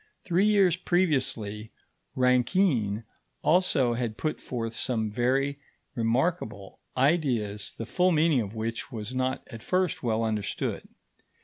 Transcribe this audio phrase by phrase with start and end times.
[0.23, 1.73] Three years previously,
[2.15, 3.03] Rankine
[3.43, 5.59] also had put forth some very
[5.93, 10.89] remarkable ideas the full meaning of which was not at first well understood.